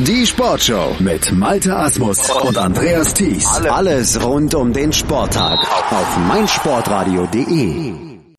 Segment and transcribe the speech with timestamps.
[0.00, 3.46] Die Sportshow mit Malte Asmus und Andreas Thies.
[3.46, 7.94] Alles rund um den Sporttag auf meinsportradio.de.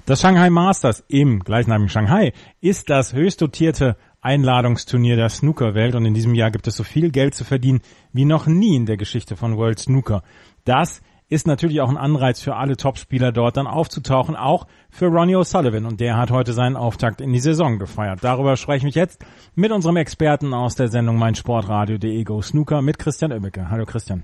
[0.05, 6.13] Das Shanghai Masters im gleichnamigen Shanghai ist das höchst dotierte Einladungsturnier der Snookerwelt und in
[6.13, 7.79] diesem Jahr gibt es so viel Geld zu verdienen
[8.11, 10.23] wie noch nie in der Geschichte von World Snooker.
[10.65, 15.36] Das ist natürlich auch ein Anreiz für alle Topspieler dort dann aufzutauchen, auch für Ronnie
[15.36, 18.20] O'Sullivan und der hat heute seinen Auftakt in die Saison gefeiert.
[18.24, 19.25] Darüber spreche ich jetzt
[19.56, 23.69] mit unserem Experten aus der Sendung meinsportradio.de Go Snooker mit Christian Oemmeke.
[23.69, 24.24] Hallo Christian.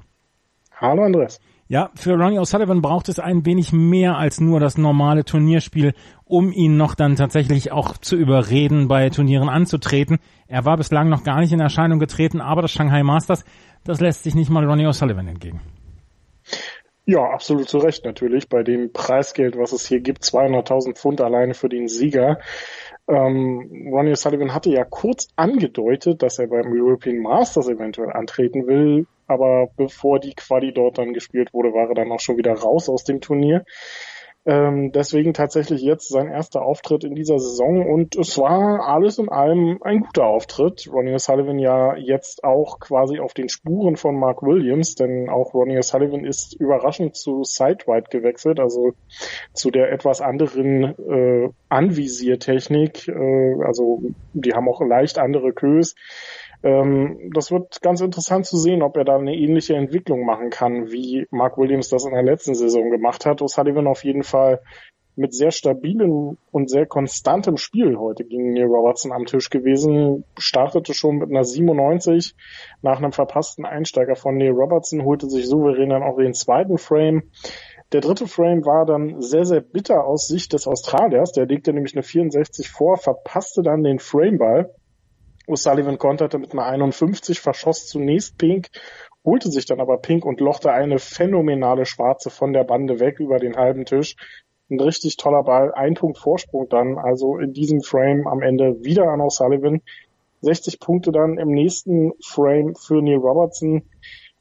[0.80, 1.40] Hallo Andreas.
[1.68, 5.94] Ja, für Ronnie O'Sullivan braucht es ein wenig mehr als nur das normale Turnierspiel,
[6.26, 10.20] um ihn noch dann tatsächlich auch zu überreden, bei Turnieren anzutreten.
[10.48, 13.46] Er war bislang noch gar nicht in Erscheinung getreten, aber das Shanghai Masters,
[13.86, 15.62] das lässt sich nicht mal Ronnie O'Sullivan entgegen.
[17.12, 18.48] Ja, absolut zu Recht natürlich.
[18.48, 22.40] Bei dem Preisgeld, was es hier gibt, 200.000 Pfund alleine für den Sieger.
[23.06, 29.08] Ähm, Ronnie O'Sullivan hatte ja kurz angedeutet, dass er beim European Masters eventuell antreten will,
[29.28, 32.88] aber bevor die Quali dort dann gespielt wurde, war er dann auch schon wieder raus
[32.88, 33.66] aus dem Turnier.
[34.44, 39.30] Ähm, deswegen tatsächlich jetzt sein erster Auftritt in dieser Saison und es war alles in
[39.30, 40.90] allem ein guter Auftritt.
[40.92, 45.78] Ronnie O'Sullivan ja jetzt auch quasi auf den Spuren von Mark Williams, denn auch Ronnie
[45.78, 48.94] O'Sullivan ist überraschend zu Sidewide gewechselt, also
[49.54, 53.08] zu der etwas anderen äh, Anvisiertechnik.
[53.08, 54.02] Äh, also
[54.34, 55.94] die haben auch leicht andere Kös.
[56.64, 60.92] Ähm, das wird ganz interessant zu sehen, ob er da eine ähnliche Entwicklung machen kann,
[60.92, 63.42] wie Mark Williams das in der letzten Saison gemacht hat.
[63.42, 64.62] O'Sullivan auf jeden Fall
[65.16, 70.94] mit sehr stabilem und sehr konstantem Spiel heute gegen Neil Robertson am Tisch gewesen, startete
[70.94, 72.36] schon mit einer 97
[72.82, 77.24] nach einem verpassten Einsteiger von Neil Robertson, holte sich souverän dann auch den zweiten Frame.
[77.92, 81.34] Der dritte Frame war dann sehr, sehr bitter aus Sicht des Australiers.
[81.34, 84.74] Der legte nämlich eine 64 vor, verpasste dann den Frameball
[85.48, 88.70] O'Sullivan konterte mit einer 51, verschoss zunächst Pink,
[89.26, 93.40] holte sich dann aber Pink und lochte eine phänomenale Schwarze von der Bande weg über
[93.40, 94.16] den halben Tisch.
[94.70, 99.10] Ein richtig toller Ball, ein Punkt Vorsprung dann, also in diesem Frame am Ende wieder
[99.10, 99.82] an O'Sullivan.
[100.42, 103.84] 60 Punkte dann im nächsten Frame für Neil Robertson.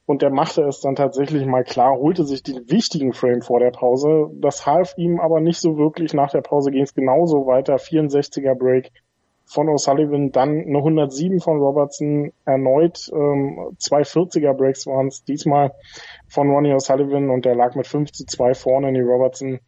[0.07, 3.71] Und der machte es dann tatsächlich mal klar, holte sich den wichtigen Frame vor der
[3.71, 4.31] Pause.
[4.41, 6.15] Das half ihm aber nicht so wirklich.
[6.15, 7.77] Nach der Pause ging es genauso weiter.
[7.77, 8.91] 64er Break,
[9.51, 15.73] von O'Sullivan, dann eine 107 von Robertson, erneut ähm, zwei 40er Breaks waren es, diesmal
[16.29, 18.93] von Ronnie O'Sullivan und der lag mit 5 zu 2 vorne.
[18.93, 19.59] Die Robertson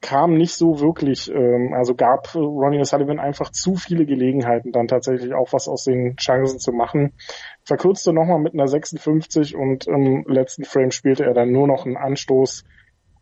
[0.00, 5.32] kam nicht so wirklich, ähm, also gab Ronnie O'Sullivan einfach zu viele Gelegenheiten, dann tatsächlich
[5.32, 7.12] auch was aus den Chancen zu machen.
[7.62, 11.96] Verkürzte nochmal mit einer 56 und im letzten Frame spielte er dann nur noch einen
[11.96, 12.64] Anstoß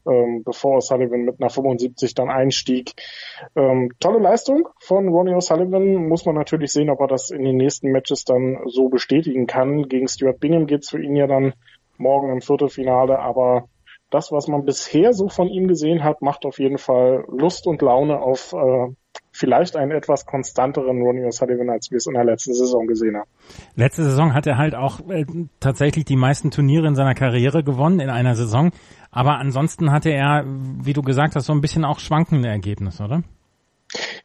[0.09, 2.93] ähm, bevor O'Sullivan mit einer 75 dann einstieg.
[3.57, 6.09] Ähm, tolle Leistung von Ronnie O'Sullivan.
[6.09, 9.89] Muss man natürlich sehen, ob er das in den nächsten Matches dann so bestätigen kann.
[9.89, 11.55] Gegen Stuart Bingham geht's für ihn ja dann
[11.97, 13.69] morgen im Viertelfinale, aber
[14.11, 17.83] das, was man bisher so von ihm gesehen hat, macht auf jeden Fall Lust und
[17.83, 18.89] Laune auf äh,
[19.39, 23.31] vielleicht einen etwas konstanteren Ronnie O'Sullivan, als wir es in der letzten Saison gesehen haben.
[23.77, 25.25] Letzte Saison hat er halt auch äh,
[25.61, 28.73] tatsächlich die meisten Turniere in seiner Karriere gewonnen in einer Saison.
[29.11, 33.23] Aber ansonsten hatte er, wie du gesagt hast, so ein bisschen auch schwankende Ergebnisse, oder?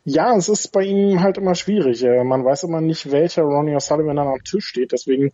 [0.03, 2.03] Ja, es ist bei ihm halt immer schwierig.
[2.03, 4.91] Man weiß immer nicht, welcher Ronnie O'Sullivan dann am Tisch steht.
[4.91, 5.31] Deswegen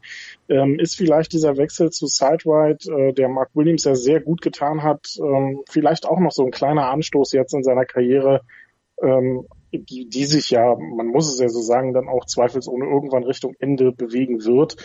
[0.48, 4.84] ähm, ist vielleicht dieser Wechsel zu Sidewide, äh, der Mark Williams ja sehr gut getan
[4.84, 8.42] hat, ähm, vielleicht auch noch so ein kleiner Anstoß jetzt in seiner Karriere,
[9.02, 13.24] ähm, die, die sich ja, man muss es ja so sagen, dann auch zweifelsohne irgendwann
[13.24, 14.78] Richtung Ende bewegen wird,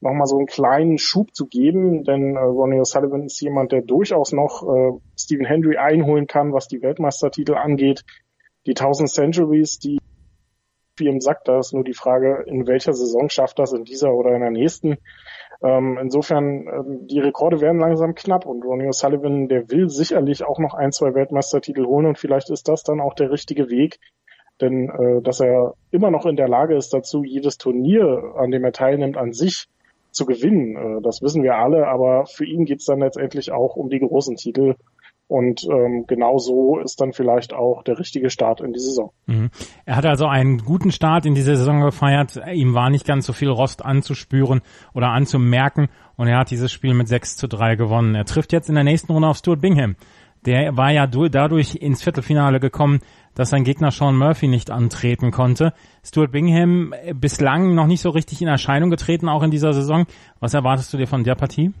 [0.00, 4.32] nochmal so einen kleinen Schub zu geben, denn äh, Ronnie O'Sullivan ist jemand, der durchaus
[4.32, 8.04] noch äh, Stephen Hendry einholen kann, was die Weltmeistertitel angeht.
[8.66, 9.98] Die 1000 Centuries, die
[11.00, 14.14] wie im Sack, da ist nur die Frage, in welcher Saison schafft das, in dieser
[14.14, 14.98] oder in der nächsten.
[15.62, 20.58] Ähm, insofern, ähm, die Rekorde werden langsam knapp und Ronnie O'Sullivan, der will sicherlich auch
[20.58, 23.98] noch ein, zwei Weltmeistertitel holen und vielleicht ist das dann auch der richtige Weg,
[24.60, 28.64] denn äh, dass er immer noch in der Lage ist dazu, jedes Turnier, an dem
[28.64, 29.66] er teilnimmt, an sich
[30.10, 33.88] zu gewinnen, äh, das wissen wir alle, aber für ihn geht's dann letztendlich auch um
[33.88, 34.74] die großen Titel.
[35.30, 39.12] Und ähm, genau so ist dann vielleicht auch der richtige Start in die Saison.
[39.26, 39.50] Mhm.
[39.84, 42.40] Er hat also einen guten Start in diese Saison gefeiert.
[42.52, 44.60] Ihm war nicht ganz so viel Rost anzuspüren
[44.92, 45.88] oder anzumerken.
[46.16, 48.16] Und er hat dieses Spiel mit 6 zu 3 gewonnen.
[48.16, 49.94] Er trifft jetzt in der nächsten Runde auf Stuart Bingham.
[50.46, 53.00] Der war ja dadurch ins Viertelfinale gekommen,
[53.34, 55.72] dass sein Gegner Sean Murphy nicht antreten konnte.
[56.04, 60.06] Stuart Bingham äh, bislang noch nicht so richtig in Erscheinung getreten, auch in dieser Saison.
[60.40, 61.72] Was erwartest du dir von der Partie?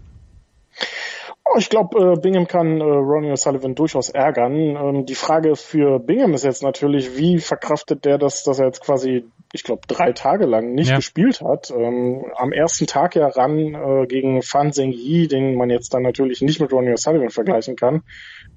[1.44, 4.54] Oh, ich glaube, äh, Bingham kann äh, Ronnie O'Sullivan durchaus ärgern.
[4.54, 8.82] Ähm, die Frage für Bingham ist jetzt natürlich, wie verkraftet der das, dass er jetzt
[8.82, 10.96] quasi ich glaube, drei Tage lang nicht ja.
[10.96, 11.72] gespielt hat.
[11.76, 16.40] Ähm, am ersten Tag ja ran gegen Fan Zheng Yi, den man jetzt dann natürlich
[16.40, 18.02] nicht mit Ronnie O'Sullivan vergleichen kann.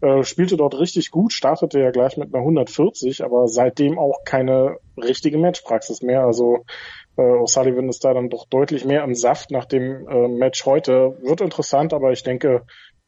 [0.03, 4.75] Äh, spielte dort richtig gut, startete ja gleich mit einer 140, aber seitdem auch keine
[5.01, 6.25] richtige Matchpraxis mehr.
[6.25, 6.65] Also
[7.15, 11.17] äh, O'Sullivan ist da dann doch deutlich mehr im Saft nach dem äh, Match heute.
[11.21, 12.63] Wird interessant, aber ich denke,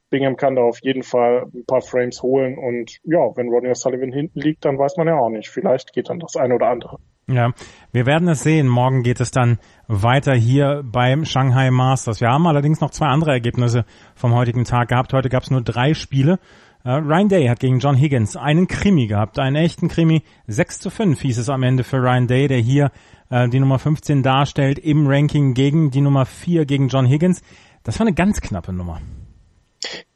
[0.10, 4.14] Bingham kann da auf jeden Fall ein paar Frames holen und ja, wenn Ronnie O'Sullivan
[4.14, 5.50] hinten liegt, dann weiß man ja auch nicht.
[5.50, 7.00] Vielleicht geht dann das eine oder andere.
[7.28, 7.52] Ja,
[7.92, 8.70] wir werden es sehen.
[8.70, 9.60] Morgen geht es dann
[9.90, 12.22] weiter hier beim Shanghai Masters.
[12.22, 13.84] Wir haben allerdings noch zwei andere Ergebnisse
[14.16, 15.12] vom heutigen Tag gehabt.
[15.12, 16.40] Heute gab es nur drei Spiele.
[16.88, 20.22] Uh, Ryan Day hat gegen John Higgins einen Krimi gehabt, einen echten Krimi.
[20.46, 22.92] 6 zu 5 hieß es am Ende für Ryan Day, der hier
[23.32, 27.42] uh, die Nummer 15 darstellt im Ranking gegen die Nummer 4 gegen John Higgins.
[27.82, 29.02] Das war eine ganz knappe Nummer.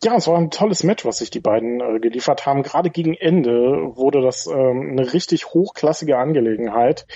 [0.03, 2.61] Ja, es war ein tolles Match, was sich die beiden äh, geliefert haben.
[2.61, 3.51] Gerade gegen Ende
[3.95, 7.07] wurde das ähm, eine richtig hochklassige Angelegenheit.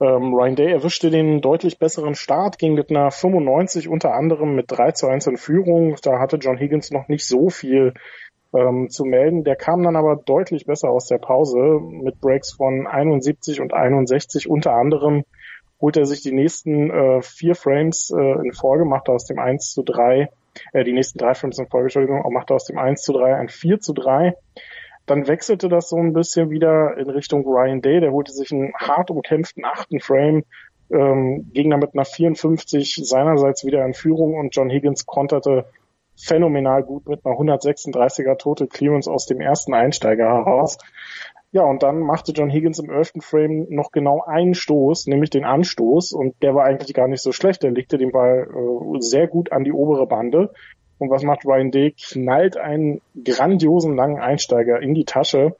[0.00, 4.70] Ähm, Ryan Day erwischte den deutlich besseren Start, ging mit einer 95 unter anderem mit
[4.70, 5.96] 3 zu 1 in Führung.
[6.02, 7.94] Da hatte John Higgins noch nicht so viel
[8.54, 9.44] ähm, zu melden.
[9.44, 14.48] Der kam dann aber deutlich besser aus der Pause mit Breaks von 71 und 61
[14.48, 15.24] unter anderem
[15.80, 19.72] holt er sich die nächsten äh, vier Frames äh, in Folge, macht aus dem 1
[19.72, 20.28] zu 3
[20.72, 23.36] äh, die nächsten drei Frames in Folge, Entschuldigung, auch machte aus dem 1 zu 3
[23.36, 24.34] ein 4 zu 3.
[25.06, 28.72] Dann wechselte das so ein bisschen wieder in Richtung Ryan Day, der holte sich einen
[28.74, 30.44] hart umkämpften achten Frame,
[30.90, 35.66] ähm, ging dann mit einer 54 seinerseits wieder in Führung und John Higgins konterte
[36.24, 40.78] phänomenal gut mit einer 136er Total Clearance aus dem ersten Einsteiger heraus.
[41.52, 43.14] Ja, und dann machte John Higgins im 11.
[43.20, 47.32] Frame noch genau einen Stoß, nämlich den Anstoß, und der war eigentlich gar nicht so
[47.32, 47.64] schlecht.
[47.64, 50.52] Der legte den Ball äh, sehr gut an die obere Bande.
[50.98, 51.92] Und was macht Ryan Day?
[51.92, 55.56] Knallt einen grandiosen langen Einsteiger in die Tasche,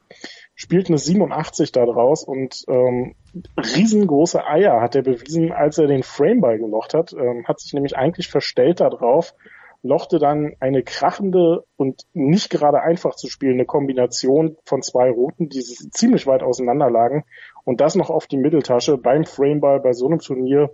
[0.55, 3.15] spielt eine 87 da draus und ähm,
[3.57, 7.15] riesengroße Eier hat er bewiesen, als er den Frameball gelocht hat.
[7.15, 9.35] Ähm, hat sich nämlich eigentlich verstellt da drauf
[9.83, 15.61] lochte dann eine krachende und nicht gerade einfach zu spielende Kombination von zwei Routen, die
[15.61, 17.25] ziemlich weit auseinander lagen
[17.65, 20.71] und das noch auf die Mitteltasche beim Frameball bei so einem Turnier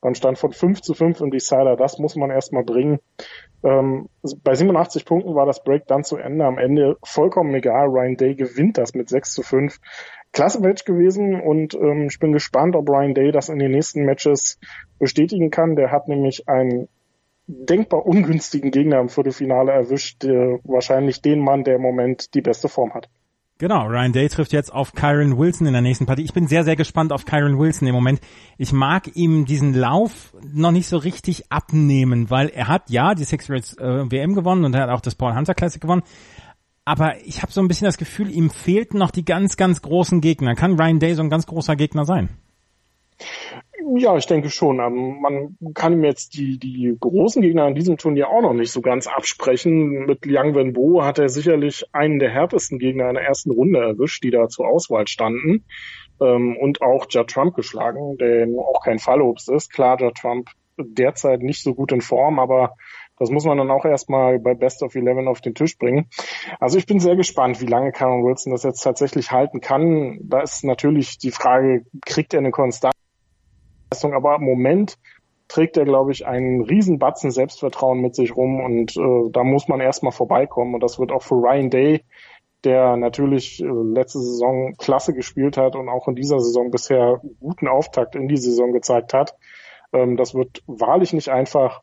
[0.00, 3.00] beim Stand von 5 zu 5 im Decider, das muss man erstmal bringen.
[3.64, 4.08] Ähm,
[4.44, 6.44] bei 87 Punkten war das Break dann zu Ende.
[6.44, 7.88] Am Ende vollkommen egal.
[7.88, 9.78] Ryan Day gewinnt das mit 6 zu 5.
[10.32, 14.04] Klasse Match gewesen und ähm, ich bin gespannt, ob Ryan Day das in den nächsten
[14.04, 14.60] Matches
[14.98, 15.74] bestätigen kann.
[15.74, 16.88] Der hat nämlich ein
[17.48, 22.68] denkbar ungünstigen Gegner im Viertelfinale erwischt, der, wahrscheinlich den Mann, der im Moment die beste
[22.68, 23.08] Form hat.
[23.60, 26.22] Genau, Ryan Day trifft jetzt auf Kyron Wilson in der nächsten Partie.
[26.22, 28.20] Ich bin sehr, sehr gespannt auf Kyron Wilson im Moment.
[28.56, 33.24] Ich mag ihm diesen Lauf noch nicht so richtig abnehmen, weil er hat ja die
[33.24, 36.04] Six Race äh, WM gewonnen und er hat auch das Paul Hunter Classic gewonnen.
[36.84, 40.20] Aber ich habe so ein bisschen das Gefühl, ihm fehlten noch die ganz, ganz großen
[40.20, 40.54] Gegner.
[40.54, 42.28] Kann Ryan Day so ein ganz großer Gegner sein?
[43.96, 44.80] Ja, ich denke schon.
[44.80, 48.72] Ähm, man kann ihm jetzt die, die großen Gegner in diesem Turnier auch noch nicht
[48.72, 50.06] so ganz absprechen.
[50.06, 54.24] Mit Liang Wenbo hat er sicherlich einen der härtesten Gegner in der ersten Runde erwischt,
[54.24, 55.64] die da zur Auswahl standen.
[56.20, 59.72] Ähm, und auch Judd Trump geschlagen, der auch kein Fallobst ist.
[59.72, 62.74] Klar, Judd Trump derzeit nicht so gut in Form, aber
[63.18, 66.08] das muss man dann auch erstmal bei Best of Eleven auf den Tisch bringen.
[66.60, 70.18] Also ich bin sehr gespannt, wie lange Karen Wilson das jetzt tatsächlich halten kann.
[70.22, 72.94] Da ist natürlich die Frage, kriegt er eine Konstanz?
[73.90, 74.98] Leistung, aber im Moment
[75.48, 79.68] trägt er, glaube ich, einen riesen Batzen Selbstvertrauen mit sich rum und äh, da muss
[79.68, 82.04] man erstmal vorbeikommen und das wird auch für Ryan Day,
[82.64, 87.68] der natürlich äh, letzte Saison klasse gespielt hat und auch in dieser Saison bisher guten
[87.68, 89.36] Auftakt in die Saison gezeigt hat.
[89.92, 91.82] Ähm, das wird wahrlich nicht einfach,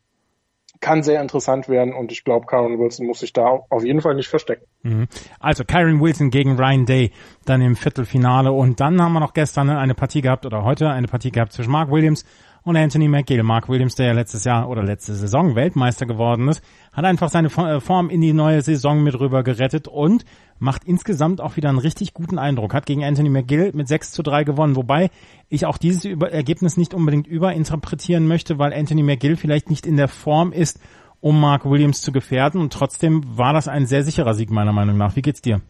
[0.82, 4.15] kann sehr interessant werden und ich glaube, Karen Wilson muss sich da auf jeden Fall
[4.15, 4.65] nicht verstecken.
[4.84, 5.08] Mhm.
[5.39, 7.12] Also Kyron Wilson gegen Ryan Day
[7.46, 11.08] dann im Viertelfinale und dann haben wir noch gestern eine Partie gehabt oder heute eine
[11.08, 12.25] Partie gehabt zwischen Mark Williams
[12.65, 13.43] und Anthony McGill.
[13.43, 17.48] Mark Williams, der ja letztes Jahr oder letzte Saison Weltmeister geworden ist, hat einfach seine
[17.48, 20.25] äh, Form in die neue Saison mit rüber gerettet und
[20.57, 22.74] macht insgesamt auch wieder einen richtig guten Eindruck.
[22.74, 25.12] Hat gegen Anthony McGill mit 6 zu 3 gewonnen, wobei
[25.48, 30.07] ich auch dieses Ergebnis nicht unbedingt überinterpretieren möchte, weil Anthony McGill vielleicht nicht in der
[30.07, 30.79] Form ist,
[31.22, 34.98] um Mark Williams zu gefährden und trotzdem war das ein sehr sicherer Sieg meiner Meinung
[34.98, 35.15] nach.
[35.15, 35.62] Wie geht's dir?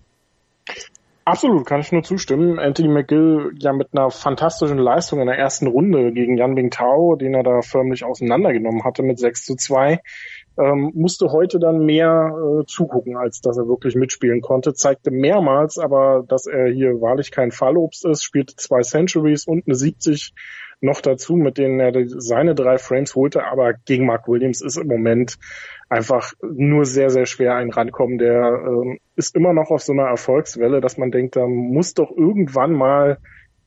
[1.28, 2.60] Absolut, kann ich nur zustimmen.
[2.60, 7.16] Anthony McGill ja mit einer fantastischen Leistung in der ersten Runde gegen Yan Bing Tao,
[7.16, 10.02] den er da förmlich auseinandergenommen hatte mit 6 zu 2,
[10.58, 14.74] ähm, musste heute dann mehr äh, zugucken, als dass er wirklich mitspielen konnte.
[14.74, 19.76] Zeigte mehrmals aber, dass er hier wahrlich kein Fallobst ist, spielte zwei Centuries und eine
[19.76, 20.34] 70
[20.82, 24.88] noch dazu, mit denen er seine drei Frames holte, aber gegen Mark Williams ist im
[24.88, 25.38] Moment
[25.90, 28.18] einfach nur sehr, sehr schwer ein Rankommen.
[28.18, 32.12] Der ähm, ist immer noch auf so einer Erfolgswelle, dass man denkt, da muss doch
[32.12, 33.18] irgendwann mal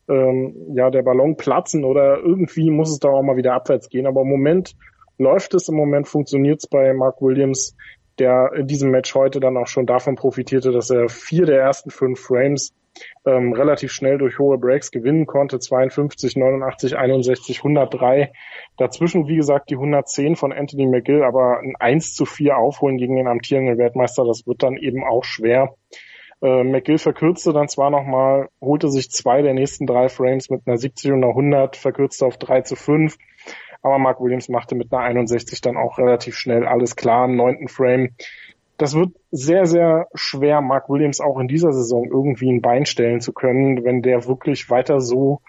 [0.08, 4.06] ähm, ja der Ballon platzen oder irgendwie muss es da auch mal wieder abwärts gehen.
[4.06, 4.74] Aber im Moment
[5.18, 7.76] läuft es, im Moment funktioniert es bei Mark Williams,
[8.18, 11.90] der in diesem Match heute dann auch schon davon profitierte, dass er vier der ersten
[11.90, 12.74] fünf Frames
[13.24, 15.58] ähm, relativ schnell durch hohe Breaks gewinnen konnte.
[15.58, 18.32] 52, 89, 61, 103.
[18.76, 23.16] Dazwischen, wie gesagt, die 110 von Anthony McGill, aber ein 1 zu 4 aufholen gegen
[23.16, 25.74] den amtierenden Weltmeister, das wird dann eben auch schwer.
[26.40, 30.76] Äh, McGill verkürzte dann zwar nochmal, holte sich zwei der nächsten drei Frames mit einer
[30.76, 33.16] 70 und einer 100, verkürzte auf 3 zu 5.
[33.82, 37.68] Aber Mark Williams machte mit einer 61 dann auch relativ schnell alles klar im neunten
[37.68, 38.10] Frame.
[38.76, 43.20] Das wird sehr, sehr schwer, Mark Williams auch in dieser Saison irgendwie ein Bein stellen
[43.20, 45.40] zu können, wenn der wirklich weiter so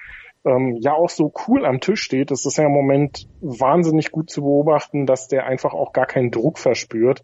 [0.45, 2.31] ähm, ja auch so cool am Tisch steht.
[2.31, 6.31] Das ist ja im Moment wahnsinnig gut zu beobachten, dass der einfach auch gar keinen
[6.31, 7.23] Druck verspürt.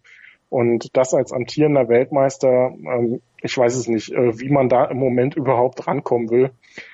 [0.49, 4.97] Und das als amtierender Weltmeister, ähm, ich weiß es nicht, äh, wie man da im
[4.97, 6.51] Moment überhaupt rankommen will.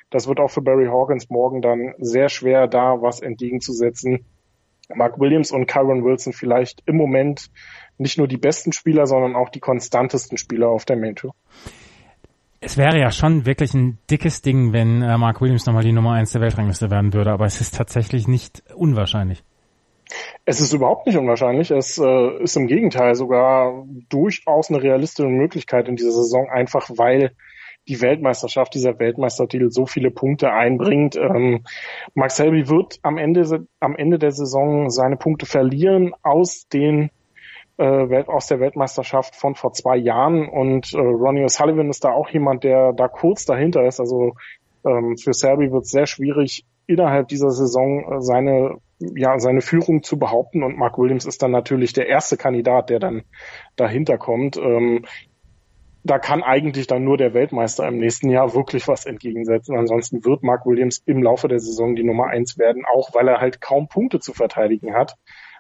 [0.10, 4.26] Das wird auch für Barry Hawkins morgen dann sehr schwer, da was entgegenzusetzen.
[4.96, 7.50] Mark Williams und Kyron Wilson vielleicht im Moment
[7.98, 11.34] nicht nur die besten Spieler, sondern auch die konstantesten Spieler auf der Main Tour.
[12.60, 16.14] Es wäre ja schon wirklich ein dickes Ding, wenn äh, Mark Williams nochmal die Nummer
[16.14, 19.44] eins der Weltrangliste werden würde, aber es ist tatsächlich nicht unwahrscheinlich.
[20.46, 21.72] Es ist überhaupt nicht unwahrscheinlich.
[21.72, 27.32] Es äh, ist im Gegenteil sogar durchaus eine realistische Möglichkeit in dieser Saison, einfach weil
[27.88, 31.16] die Weltmeisterschaft, dieser Weltmeistertitel so viele Punkte einbringt.
[31.16, 31.64] Ähm,
[32.14, 37.10] Max Selby wird am Ende, am Ende der Saison seine Punkte verlieren aus den
[37.78, 42.30] äh, aus der Weltmeisterschaft von vor zwei Jahren und äh, Ronnie O'Sullivan ist da auch
[42.30, 44.00] jemand, der da kurz dahinter ist.
[44.00, 44.36] Also
[44.86, 48.78] ähm, für Selby wird es sehr schwierig, innerhalb dieser Saison äh, seine
[49.16, 53.00] ja, seine Führung zu behaupten und Mark Williams ist dann natürlich der erste Kandidat, der
[53.00, 53.24] dann
[53.76, 54.58] dahinter kommt.
[54.58, 55.06] Ähm,
[56.04, 59.78] da kann eigentlich dann nur der Weltmeister im nächsten Jahr wirklich was entgegensetzen.
[59.78, 63.40] Ansonsten wird Mark Williams im Laufe der Saison die Nummer eins werden, auch weil er
[63.40, 65.16] halt kaum Punkte zu verteidigen hat.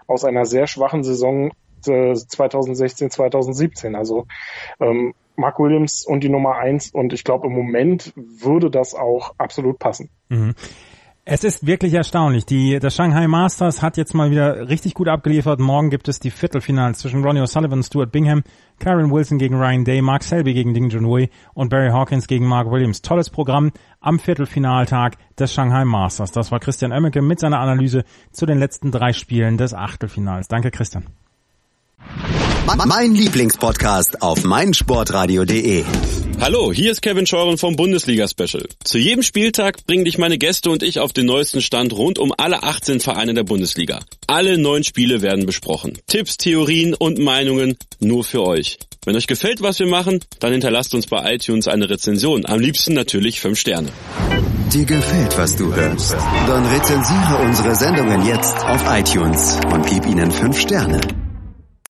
[0.08, 1.52] Aus einer sehr schwachen Saison
[1.82, 3.96] 2016, äh, 2017.
[3.96, 4.26] Also
[4.80, 9.36] ähm, Mark Williams und die Nummer eins und ich glaube im Moment würde das auch
[9.38, 10.10] absolut passen.
[10.30, 10.56] Mhm.
[11.24, 12.48] Es ist wirklich erstaunlich.
[12.48, 15.60] Die, das Shanghai Masters hat jetzt mal wieder richtig gut abgeliefert.
[15.60, 18.42] Morgen gibt es die Viertelfinals zwischen Ronnie O'Sullivan, Stuart Bingham,
[18.80, 22.72] Karen Wilson gegen Ryan Day, Mark Selby gegen Ding Junhui und Barry Hawkins gegen Mark
[22.72, 23.04] Williams.
[23.04, 26.32] Tolles Programm am Viertelfinaltag des Shanghai Masters.
[26.32, 30.48] Das war Christian Oemmeke mit seiner Analyse zu den letzten drei Spielen des Achtelfinals.
[30.48, 31.06] Danke, Christian.
[32.66, 35.84] Mein Lieblingspodcast auf meinsportradio.de.
[36.40, 38.68] Hallo, hier ist Kevin Scheuren vom Bundesliga Special.
[38.84, 42.32] Zu jedem Spieltag bringen dich meine Gäste und ich auf den neuesten Stand rund um
[42.38, 44.00] alle 18 Vereine der Bundesliga.
[44.28, 45.98] Alle neun Spiele werden besprochen.
[46.08, 48.78] Tipps, Theorien und Meinungen nur für euch.
[49.06, 52.46] Wenn euch gefällt, was wir machen, dann hinterlasst uns bei iTunes eine Rezension.
[52.46, 53.90] Am liebsten natürlich fünf Sterne.
[54.72, 56.14] Dir gefällt, was du hörst?
[56.48, 61.02] Dann rezensiere unsere Sendungen jetzt auf iTunes und gib ihnen fünf Sterne.